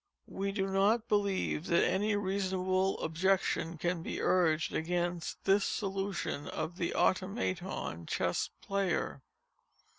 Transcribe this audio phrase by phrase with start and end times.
[0.25, 6.77] We do not believe that any reasonable objections can be urged against this solution of
[6.77, 9.21] the Automaton Chess Player.